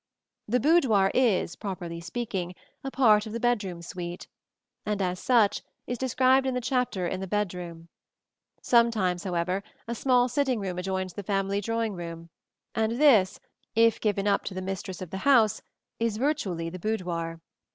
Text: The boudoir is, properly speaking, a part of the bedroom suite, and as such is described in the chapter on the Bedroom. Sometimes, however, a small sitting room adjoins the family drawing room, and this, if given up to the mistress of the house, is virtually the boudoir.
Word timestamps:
The 0.47 0.59
boudoir 0.59 1.11
is, 1.13 1.55
properly 1.55 1.99
speaking, 2.01 2.55
a 2.83 2.89
part 2.89 3.27
of 3.27 3.33
the 3.33 3.39
bedroom 3.39 3.83
suite, 3.83 4.27
and 4.83 4.99
as 4.99 5.19
such 5.19 5.61
is 5.85 5.99
described 5.99 6.47
in 6.47 6.55
the 6.55 6.59
chapter 6.59 7.07
on 7.07 7.19
the 7.19 7.27
Bedroom. 7.27 7.87
Sometimes, 8.63 9.25
however, 9.25 9.61
a 9.87 9.93
small 9.93 10.27
sitting 10.27 10.59
room 10.59 10.79
adjoins 10.79 11.13
the 11.13 11.21
family 11.21 11.61
drawing 11.61 11.93
room, 11.93 12.31
and 12.73 12.93
this, 12.99 13.39
if 13.75 14.01
given 14.01 14.27
up 14.27 14.43
to 14.45 14.55
the 14.55 14.61
mistress 14.63 15.03
of 15.03 15.11
the 15.11 15.17
house, 15.19 15.61
is 15.99 16.17
virtually 16.17 16.67
the 16.67 16.79
boudoir. 16.79 17.39